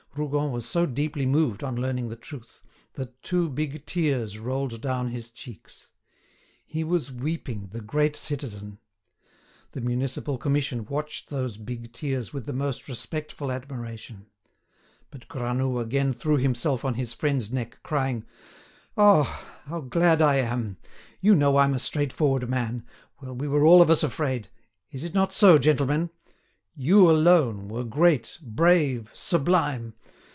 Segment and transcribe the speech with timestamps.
[0.13, 2.61] Rougon was so deeply moved on learning the truth,
[2.95, 5.87] that two big tears rolled down his cheeks.
[6.65, 8.79] He was weeping, the great citizen!
[9.71, 14.25] The Municipal Commission watched those big tears with most respectful admiration.
[15.11, 18.25] But Granoux again threw himself on his friend's neck, crying:
[18.97, 19.61] "Ah!
[19.67, 20.75] how glad I am!
[21.21, 22.83] You know I'm a straightforward man.
[23.21, 24.49] Well, we were all of us afraid;
[24.89, 26.09] it is not so, gentlemen?
[26.73, 29.93] You, alone, were great, brave, sublime!